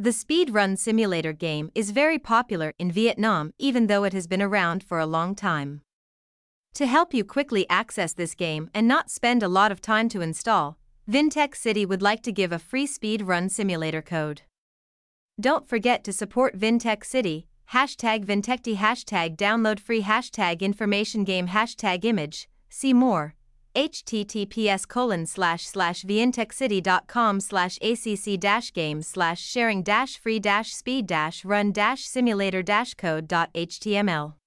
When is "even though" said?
3.58-4.04